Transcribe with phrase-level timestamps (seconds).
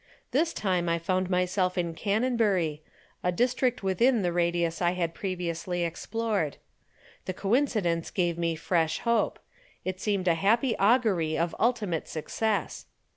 [0.31, 2.81] This time I found myself in Canonbury,
[3.21, 6.57] a district within the radius I had previously explored.
[7.25, 9.37] The coincidence gave me fresh hope
[9.85, 12.87] it seemed a happy augury of ultimate success.